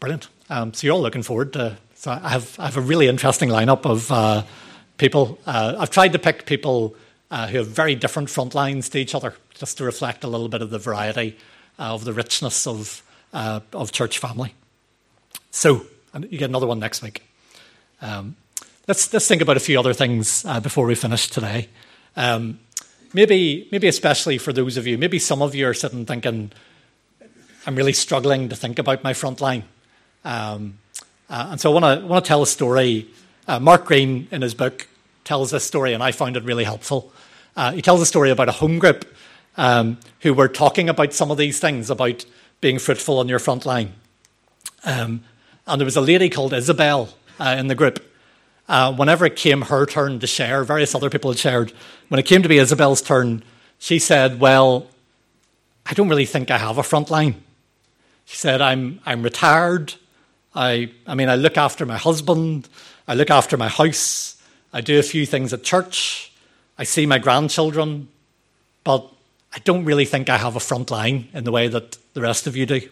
[0.00, 0.28] Brilliant.
[0.48, 1.76] Um, so you're all looking forward to.
[1.94, 4.42] So I have I have a really interesting lineup of uh,
[5.00, 5.38] people.
[5.46, 6.94] Uh, I've tried to pick people
[7.30, 10.48] uh, who have very different front lines to each other, just to reflect a little
[10.48, 11.36] bit of the variety
[11.78, 14.54] uh, of the richness of uh, of church family.
[15.50, 17.22] So you get another one next week.
[18.02, 18.36] Um,
[18.86, 21.68] let's let's think about a few other things uh, before we finish today.
[22.16, 22.60] Um,
[23.14, 26.52] maybe maybe especially for those of you, maybe some of you are sitting thinking,
[27.66, 29.64] I'm really struggling to think about my front line.
[30.24, 30.78] Um,
[31.30, 33.08] uh, and so I want to want to tell a story.
[33.48, 34.86] Uh, Mark Greene, in his book,
[35.30, 37.12] tells this story, and I found it really helpful.
[37.54, 39.04] Uh, he tells a story about a home group
[39.56, 42.24] um, who were talking about some of these things about
[42.60, 43.92] being fruitful on your front line.
[44.84, 45.22] Um,
[45.68, 48.04] and there was a lady called Isabel uh, in the group.
[48.68, 51.72] Uh, whenever it came her turn to share, various other people had shared.
[52.08, 53.44] When it came to be Isabel's turn,
[53.78, 54.88] she said, "Well,
[55.86, 57.36] I don't really think I have a front line."
[58.24, 59.94] She said, "I'm I'm retired.
[60.56, 62.68] I, I mean, I look after my husband,
[63.06, 64.39] I look after my house,
[64.72, 66.32] I do a few things at church,
[66.78, 68.08] I see my grandchildren,
[68.84, 69.06] but
[69.52, 72.46] I don't really think I have a front line in the way that the rest
[72.46, 72.88] of you do.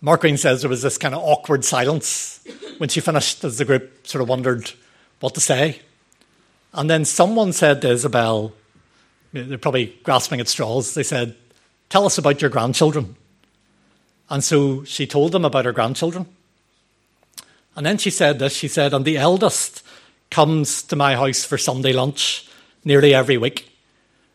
[0.00, 2.40] Mark Greene says there was this kind of awkward silence
[2.78, 4.70] when she finished as the group sort of wondered
[5.20, 5.80] what to say.
[6.74, 8.52] And then someone said to Isabel,
[9.32, 11.36] they're probably grasping at straws, they said,
[11.88, 13.16] Tell us about your grandchildren.
[14.28, 16.26] And so she told them about her grandchildren.
[17.76, 19.82] And then she said this she said, And the eldest
[20.30, 22.48] comes to my house for Sunday lunch
[22.84, 23.70] nearly every week.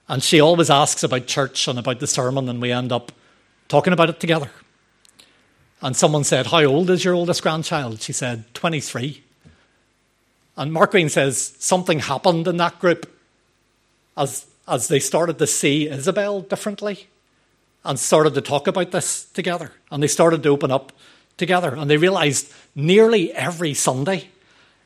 [0.07, 3.11] And she always asks about church and about the sermon, and we end up
[3.67, 4.51] talking about it together.
[5.81, 8.01] And someone said, How old is your oldest grandchild?
[8.01, 9.23] She said, 23.
[10.57, 13.09] And Mark Greene says, Something happened in that group
[14.17, 17.07] as, as they started to see Isabel differently
[17.83, 19.71] and started to talk about this together.
[19.89, 20.91] And they started to open up
[21.37, 21.73] together.
[21.73, 24.29] And they realized nearly every Sunday,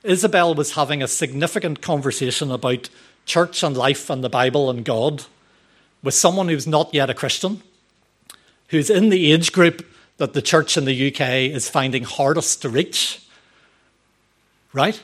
[0.05, 2.89] Isabel was having a significant conversation about
[3.25, 5.25] church and life and the Bible and God
[6.03, 7.61] with someone who's not yet a Christian,
[8.69, 9.85] who's in the age group
[10.17, 13.21] that the church in the UK is finding hardest to reach.
[14.71, 15.01] Right?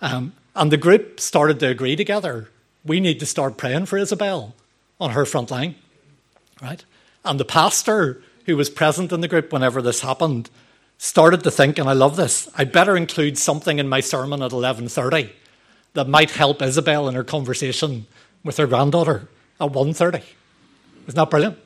[0.00, 2.48] Um, and the group started to agree together
[2.84, 4.54] we need to start praying for Isabel
[5.00, 5.74] on her front line.
[6.62, 6.84] Right?
[7.24, 10.50] And the pastor who was present in the group whenever this happened
[11.02, 14.50] started to think, and I love this, I better include something in my sermon at
[14.50, 15.30] 11.30
[15.94, 18.06] that might help Isabel in her conversation
[18.44, 19.26] with her granddaughter
[19.58, 20.16] at 1.30.
[20.16, 21.56] Isn't that brilliant?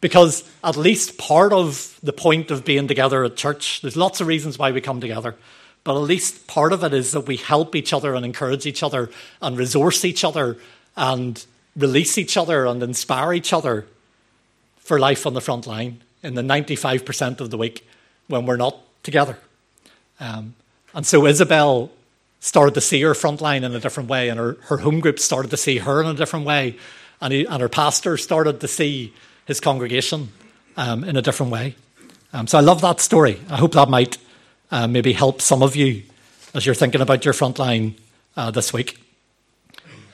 [0.00, 4.26] Because at least part of the point of being together at church, there's lots of
[4.26, 5.36] reasons why we come together,
[5.84, 8.82] but at least part of it is that we help each other and encourage each
[8.82, 9.10] other
[9.42, 10.56] and resource each other
[10.96, 11.44] and
[11.76, 13.86] release each other and inspire each other
[14.78, 17.86] for life on the front line in the 95% of the week
[18.30, 19.36] when we're not together.
[20.18, 20.54] Um,
[20.94, 21.90] and so Isabel
[22.40, 25.50] started to see her frontline in a different way, and her, her home group started
[25.50, 26.76] to see her in a different way,
[27.20, 29.12] and, he, and her pastor started to see
[29.46, 30.30] his congregation
[30.76, 31.74] um, in a different way.
[32.32, 33.40] Um, so I love that story.
[33.50, 34.16] I hope that might
[34.70, 36.02] uh, maybe help some of you
[36.54, 37.94] as you're thinking about your frontline
[38.36, 38.98] uh, this week.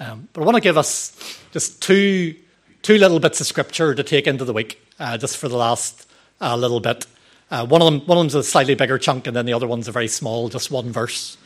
[0.01, 2.35] Um, but I want to give us just two,
[2.83, 6.09] two little bits of scripture to take into the week, uh, just for the last
[6.41, 7.07] uh, little bit.
[7.51, 9.67] Uh, one of them, one of them's a slightly bigger chunk, and then the other
[9.67, 11.37] one's a very small, just one verse.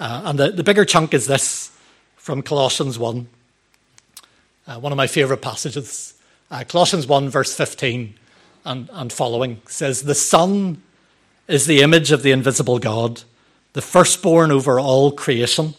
[0.00, 1.70] Uh, and the, the bigger chunk is this
[2.16, 3.28] from Colossians 1,
[4.66, 6.14] uh, one of my favourite passages.
[6.50, 8.14] Uh, Colossians 1, verse 15
[8.64, 10.82] and, and following says, The Son
[11.46, 13.22] is the image of the invisible God,
[13.74, 15.74] the firstborn over all creation.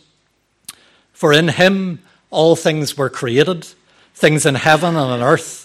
[1.11, 3.67] For in him all things were created,
[4.13, 5.64] things in heaven and on earth,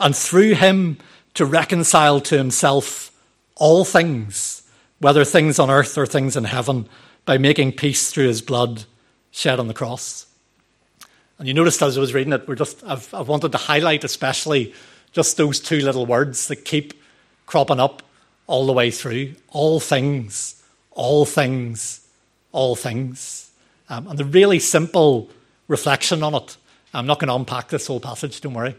[0.00, 0.98] and through him
[1.34, 3.12] to reconcile to himself
[3.56, 4.62] all things,
[4.98, 6.88] whether things on earth or things in heaven
[7.24, 8.84] by making peace through his blood
[9.30, 10.26] shed on the cross.
[11.38, 14.02] And you noticed as I was reading it, we're just, I've, I've wanted to highlight
[14.04, 14.74] especially
[15.12, 16.94] just those two little words that keep
[17.46, 18.02] cropping up
[18.46, 19.34] all the way through.
[19.50, 22.06] All things, all things,
[22.52, 23.50] all things.
[23.88, 25.30] Um, and the really simple
[25.68, 26.56] reflection on it,
[26.92, 28.74] I'm not going to unpack this whole passage, don't worry,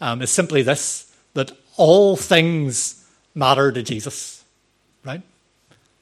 [0.00, 4.44] um, is simply this that all things matter to Jesus,
[5.04, 5.22] right?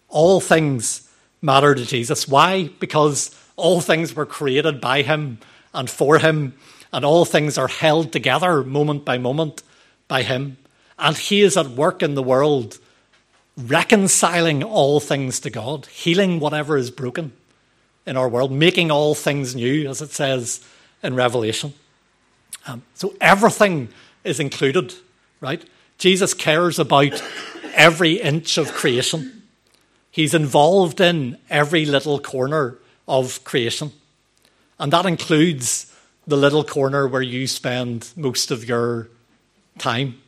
[0.09, 1.11] All things
[1.43, 2.27] matter to Jesus.
[2.27, 2.71] Why?
[2.81, 5.39] Because all things were created by him
[5.75, 6.55] and for him,
[6.93, 9.63] and all things are held together moment by moment
[10.09, 10.57] by him.
[10.99, 12.79] And he is at work in the world,
[13.57, 17.33] reconciling all things to God, healing whatever is broken
[18.07, 20.65] in our world, making all things new, as it says
[21.03, 21.75] in Revelation.
[22.67, 23.89] Um, so everything
[24.25, 24.95] is included,
[25.41, 25.65] right?
[25.99, 27.23] Jesus cares about
[27.75, 29.43] every inch of creation.
[30.11, 33.93] He's involved in every little corner of creation.
[34.79, 35.93] And that includes
[36.27, 39.09] the little corner where you spend most of your
[39.79, 40.21] time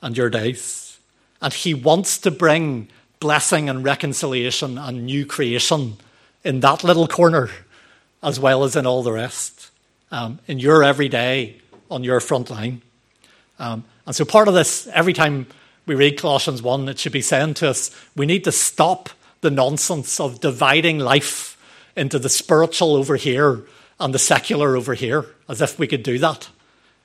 [0.00, 0.98] and your days.
[1.40, 2.88] And He wants to bring
[3.20, 5.98] blessing and reconciliation and new creation
[6.42, 7.50] in that little corner
[8.22, 9.70] as well as in all the rest,
[10.10, 11.60] um, in your everyday,
[11.92, 12.82] on your front line.
[13.58, 15.46] Um, and so, part of this, every time
[15.86, 19.10] we read Colossians 1, it should be saying to us, we need to stop
[19.42, 21.56] the nonsense of dividing life
[21.96, 23.64] into the spiritual over here
[24.00, 26.48] and the secular over here, as if we could do that.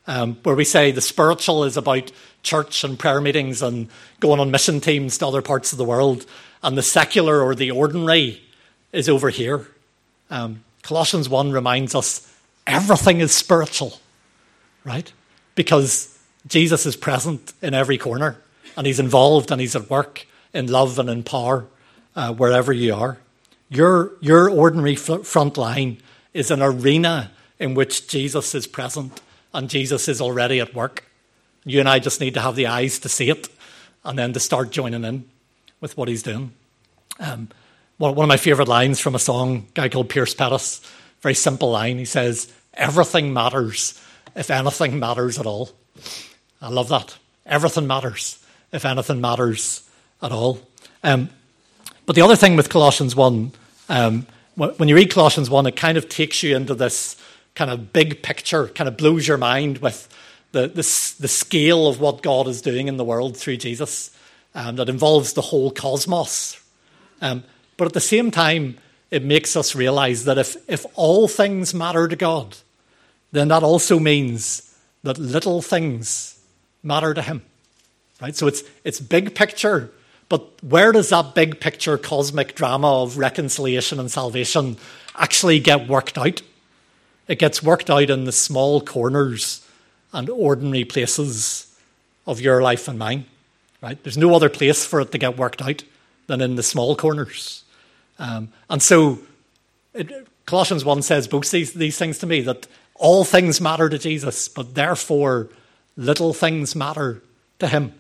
[0.08, 3.89] Um, where we say the spiritual is about church and prayer meetings and
[4.21, 6.26] going on mission teams to other parts of the world,
[6.63, 8.41] and the secular or the ordinary
[8.93, 9.67] is over here.
[10.30, 12.34] Um, Colossians 1 reminds us
[12.65, 14.00] everything is spiritual,
[14.88, 15.12] right?
[15.54, 18.38] Because Jesus is present in every corner,
[18.78, 21.65] and he's involved and he's at work in love and in power
[22.15, 23.17] uh, wherever you are.
[23.69, 25.97] Your, your ordinary front line
[26.34, 29.19] is an arena in which Jesus is present
[29.54, 31.04] and Jesus is already at work.
[31.65, 33.50] You and I just need to have the eyes to see it
[34.06, 35.26] and then to start joining in
[35.82, 36.54] with what he's doing.
[37.19, 37.50] Um,
[37.97, 40.80] one, one of my favourite lines from a song, a guy called Pierce Pettis,
[41.21, 41.97] very simple line.
[41.97, 44.00] He says, Everything matters
[44.38, 45.71] if anything matters at all.
[46.62, 47.17] I love that.
[47.45, 49.88] Everything matters if anything matters
[50.21, 50.60] at all.
[51.04, 51.30] Um,
[52.06, 53.52] but the other thing with Colossians 1,
[53.89, 57.15] um, when you read Colossians 1, it kind of takes you into this
[57.56, 60.08] kind of big picture, kind of blows your mind with
[60.52, 64.15] the, the, the scale of what God is doing in the world through Jesus
[64.56, 66.62] um, that involves the whole cosmos.
[67.21, 67.43] Um,
[67.78, 68.77] but at the same time,
[69.12, 72.58] it makes us realize that if, if all things matter to God,
[73.32, 76.40] then that also means that little things
[76.84, 77.42] matter to Him.
[78.21, 78.36] Right?
[78.36, 79.92] So it's, it's big picture,
[80.30, 84.78] but where does that big picture cosmic drama of reconciliation and salvation
[85.15, 86.42] actually get worked out?
[87.28, 89.65] It gets worked out in the small corners
[90.13, 91.78] and ordinary places
[92.25, 93.25] of your life and mine.
[93.82, 94.02] Right?
[94.02, 95.84] There's no other place for it to get worked out
[96.25, 97.63] than in the small corners.
[98.17, 99.19] Um, and so
[99.94, 102.67] it, Colossians 1 says both these, these things to me that
[102.98, 105.50] all things matter to Jesus, but therefore
[105.95, 107.21] little things matter
[107.60, 107.93] to him.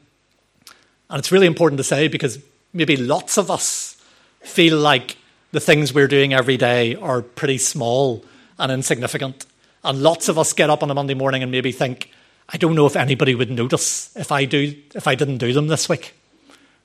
[1.09, 2.39] And it's really important to say because
[2.73, 4.01] maybe lots of us
[4.41, 5.17] feel like
[5.51, 8.23] the things we're doing every day are pretty small
[8.59, 9.45] and insignificant.
[9.83, 12.11] And lots of us get up on a Monday morning and maybe think,
[12.49, 15.67] I don't know if anybody would notice if I do if I didn't do them
[15.67, 16.13] this week.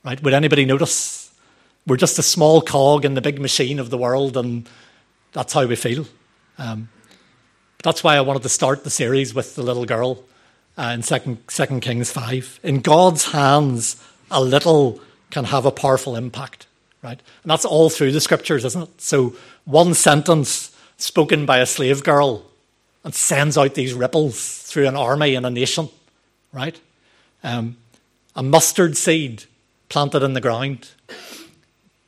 [0.04, 0.22] Right?
[0.22, 1.32] Would anybody notice?
[1.86, 4.68] We're just a small cog in the big machine of the world, and
[5.32, 6.06] that's how we feel.
[6.58, 6.88] Um,
[7.82, 10.22] that's why I wanted to start the series with the little girl
[10.78, 12.60] uh, in Second, Second Kings 5.
[12.62, 16.66] In God's hands, a little can have a powerful impact,
[17.02, 17.20] right?
[17.42, 19.00] And that's all through the scriptures, isn't it?
[19.00, 22.44] So one sentence spoken by a slave girl
[23.04, 25.88] and sends out these ripples through an army and a nation,
[26.52, 26.78] right?
[27.42, 27.76] Um,
[28.36, 29.44] a mustard seed
[29.88, 30.90] planted in the ground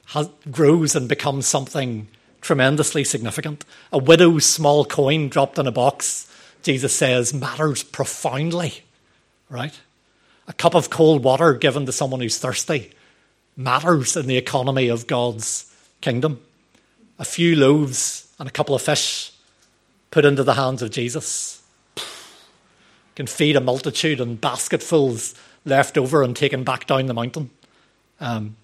[0.06, 2.06] has, grows and becomes something
[2.44, 3.64] tremendously significant.
[3.90, 6.30] A widow's small coin dropped in a box,
[6.62, 8.82] Jesus says, matters profoundly,
[9.48, 9.80] right?
[10.46, 12.92] A cup of cold water given to someone who's thirsty
[13.56, 16.40] matters in the economy of God's kingdom.
[17.18, 19.32] A few loaves and a couple of fish
[20.10, 21.62] put into the hands of Jesus
[23.14, 25.34] can feed a multitude and basketfuls
[25.64, 27.50] left over and taken back down the mountain.
[28.20, 28.56] Um,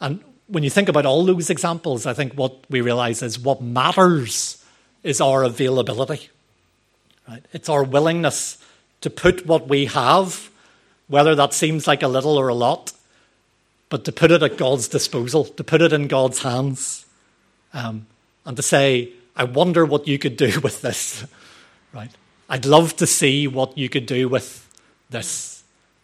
[0.00, 3.62] and when you think about all those examples, I think what we realize is what
[3.62, 4.62] matters
[5.02, 6.28] is our availability.
[7.28, 7.44] Right?
[7.52, 8.58] It's our willingness
[9.00, 10.50] to put what we have,
[11.08, 12.92] whether that seems like a little or a lot,
[13.88, 17.06] but to put it at God's disposal, to put it in God's hands,
[17.72, 18.06] um,
[18.44, 21.24] and to say, I wonder what you could do with this.
[21.92, 22.10] right?
[22.48, 24.68] I'd love to see what you could do with
[25.10, 25.62] this.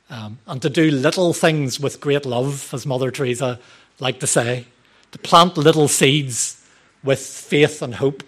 [0.09, 3.61] Um, and to do little things with great love, as Mother Teresa
[4.01, 4.67] liked to say,
[5.13, 6.65] to plant little seeds
[7.03, 8.23] with faith and hope,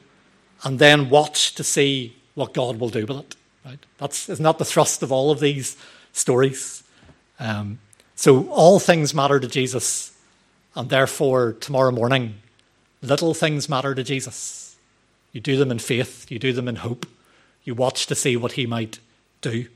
[0.65, 3.37] and then watch to see what God will do with it.
[3.65, 3.79] Right?
[3.99, 5.77] That's isn't that the thrust of all of these
[6.13, 6.83] stories?
[7.39, 7.79] Um,
[8.15, 10.17] so all things matter to Jesus,
[10.75, 12.35] and therefore tomorrow morning,
[13.03, 14.77] little things matter to Jesus.
[15.33, 17.07] You do them in faith, you do them in hope,
[17.65, 18.99] you watch to see what He might
[19.41, 19.67] do.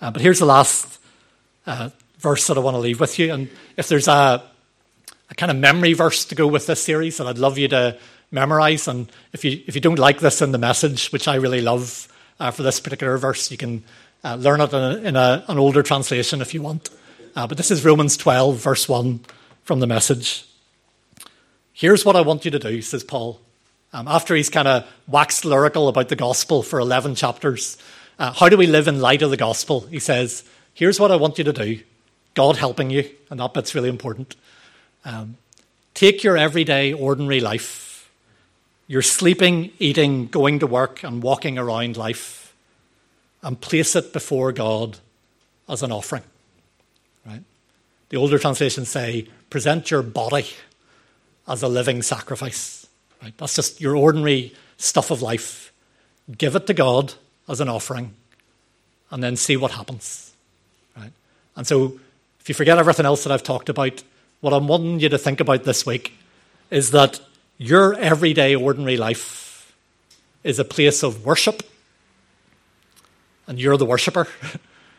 [0.00, 0.98] Uh, but here's the last
[1.66, 4.42] uh, verse that I want to leave with you, and if there's a
[5.30, 7.98] a kind of memory verse to go with this series that I'd love you to
[8.30, 8.88] memorize.
[8.88, 12.08] And if you, if you don't like this in the message, which I really love
[12.38, 13.82] uh, for this particular verse, you can
[14.24, 16.90] uh, learn it in, a, in a, an older translation if you want.
[17.34, 19.20] Uh, but this is Romans 12, verse 1
[19.62, 20.44] from the message.
[21.72, 23.40] Here's what I want you to do, says Paul.
[23.92, 27.76] Um, after he's kind of waxed lyrical about the gospel for 11 chapters,
[28.18, 29.80] uh, how do we live in light of the gospel?
[29.82, 31.80] He says, Here's what I want you to do
[32.34, 34.36] God helping you, and that bit's really important.
[35.06, 35.36] Um,
[35.94, 38.10] take your everyday, ordinary life,
[38.88, 42.52] your sleeping, eating, going to work, and walking around life,
[43.40, 44.98] and place it before God
[45.68, 46.24] as an offering.
[47.24, 47.42] Right?
[48.08, 50.46] The older translations say, present your body
[51.46, 52.88] as a living sacrifice.
[53.22, 53.32] Right?
[53.38, 55.72] That's just your ordinary stuff of life.
[56.36, 57.14] Give it to God
[57.48, 58.12] as an offering,
[59.12, 60.34] and then see what happens.
[60.96, 61.12] Right?
[61.54, 62.00] And so,
[62.40, 64.02] if you forget everything else that I've talked about,
[64.40, 66.12] what I'm wanting you to think about this week
[66.70, 67.20] is that
[67.58, 69.74] your everyday, ordinary life
[70.44, 71.62] is a place of worship,
[73.46, 74.28] and you're the worshiper.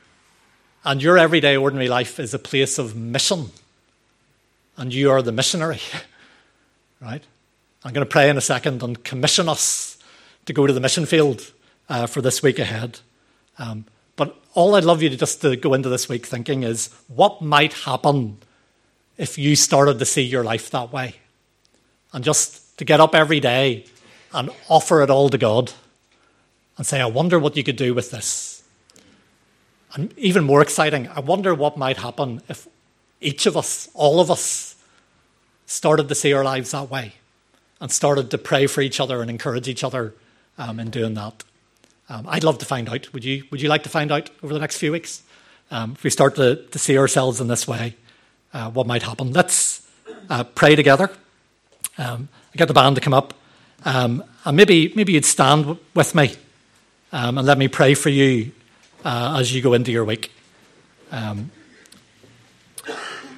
[0.86, 3.52] and your everyday, ordinary life is a place of mission,
[4.76, 5.82] and you are the missionary.
[7.02, 7.24] right?
[7.84, 9.98] I'm going to pray in a second and commission us
[10.46, 11.52] to go to the mission field
[11.90, 13.00] uh, for this week ahead.
[13.60, 13.86] Um,
[14.16, 17.42] but all I'd love you to just to go into this week thinking is what
[17.42, 18.38] might happen
[19.18, 21.16] if you started to see your life that way.
[22.14, 23.86] And just to get up every day
[24.34, 25.72] and offer it all to God
[26.78, 28.64] and say, I wonder what you could do with this.
[29.94, 32.68] And even more exciting, I wonder what might happen if
[33.20, 34.76] each of us, all of us,
[35.66, 37.14] started to see our lives that way
[37.82, 40.14] and started to pray for each other and encourage each other
[40.58, 41.44] um, in doing that.
[42.10, 43.12] Um, I'd love to find out.
[43.14, 45.24] Would you, would you like to find out over the next few weeks?
[45.72, 47.96] Um, if we start to, to see ourselves in this way,
[48.54, 49.34] uh, what might happen.
[49.34, 49.88] Let's
[50.30, 51.10] uh, pray together.
[51.98, 53.34] Um, get the band to come up.
[53.86, 56.36] Um, and maybe, maybe you'd stand w- with me
[57.12, 58.52] um, and let me pray for you
[59.06, 60.32] uh, as you go into your week.
[61.12, 61.52] Um,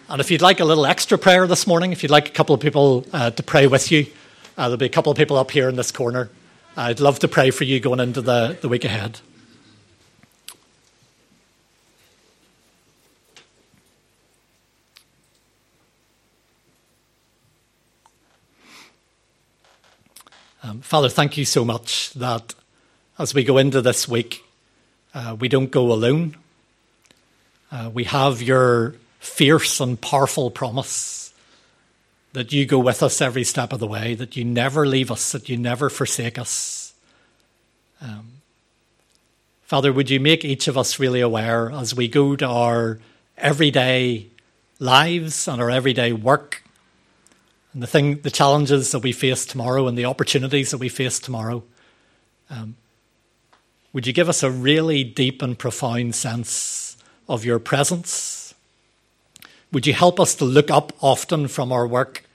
[0.07, 2.55] and if you'd like a little extra prayer this morning, if you'd like a couple
[2.55, 4.07] of people uh, to pray with you,
[4.57, 6.29] uh, there'll be a couple of people up here in this corner.
[6.75, 9.19] I'd love to pray for you going into the, the week ahead.
[20.61, 22.53] Um, Father, thank you so much that
[23.17, 24.43] as we go into this week,
[25.13, 26.35] uh, we don't go alone.
[27.71, 31.33] Uh, we have your fierce and powerful promise
[32.33, 35.31] that you go with us every step of the way, that you never leave us,
[35.31, 36.93] that you never forsake us.
[38.01, 38.27] Um,
[39.63, 42.99] Father, would you make each of us really aware as we go to our
[43.37, 44.27] everyday
[44.79, 46.63] lives and our everyday work
[47.73, 51.19] and the thing, the challenges that we face tomorrow and the opportunities that we face
[51.19, 51.63] tomorrow?
[52.49, 52.75] Um,
[53.93, 56.97] would you give us a really deep and profound sense
[57.27, 58.53] of your presence?
[59.71, 62.25] Would you help us to look up often from our work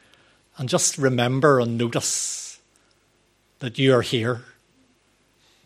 [0.56, 2.60] and just remember and notice
[3.58, 4.42] that you are here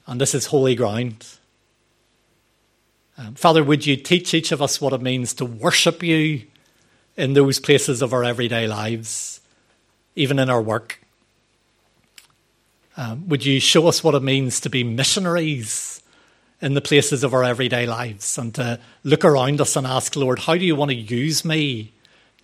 [0.07, 1.27] and this is holy ground?
[3.19, 6.43] Um, Father, would you teach each of us what it means to worship you
[7.17, 9.41] in those places of our everyday lives,
[10.19, 11.01] even in our work?
[12.97, 16.03] Um, would you show us what it means to be missionaries
[16.61, 20.41] in the places of our everyday lives and to look around us and ask, Lord,
[20.41, 21.93] how do you want to use me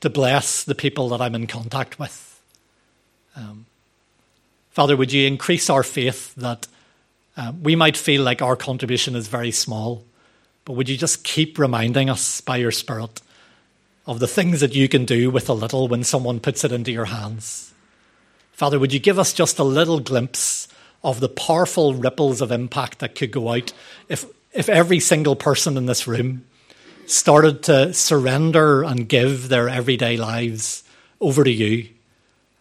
[0.00, 2.40] to bless the people that I'm in contact with?
[3.34, 3.66] Um,
[4.70, 6.68] Father, would you increase our faith that
[7.36, 10.04] uh, we might feel like our contribution is very small,
[10.64, 13.20] but would you just keep reminding us by your Spirit
[14.06, 16.92] of the things that you can do with a little when someone puts it into
[16.92, 17.72] your hands?
[18.52, 20.68] Father, would you give us just a little glimpse
[21.02, 23.72] of the powerful ripples of impact that could go out
[24.08, 26.44] if, if every single person in this room
[27.06, 30.82] started to surrender and give their everyday lives
[31.20, 31.88] over to you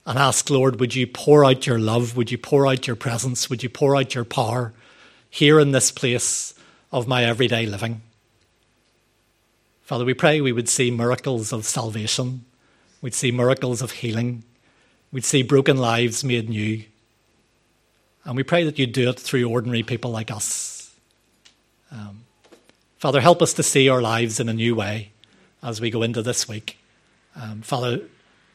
[0.06, 2.18] and ask, Lord, would you pour out your love?
[2.18, 3.50] Would you pour out your presence?
[3.50, 4.74] Would you pour out your power
[5.30, 6.54] here in this place
[6.92, 8.02] of my everyday living?
[9.94, 12.46] Father, we pray we would see miracles of salvation,
[13.04, 14.44] we'd see miracles of healing
[15.12, 16.84] We'd see broken lives made new.
[18.26, 20.92] And we pray that you do it through ordinary people like us.
[21.92, 22.24] Um,
[22.98, 25.12] Father, help us to see our lives in a new way
[25.62, 26.80] as we go into this week.
[27.36, 28.02] Um, Father,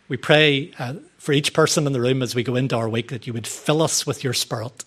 [0.09, 3.11] we pray uh, for each person in the room as we go into our week
[3.11, 4.85] that you would fill us with your spirit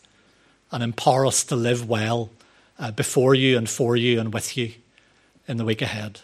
[0.70, 2.30] and empower us to live well
[2.78, 4.74] uh, before you and for you and with you
[5.48, 6.20] in the week ahead.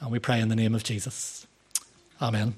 [0.00, 1.46] And we pray in the name of Jesus.
[2.20, 2.54] Amen.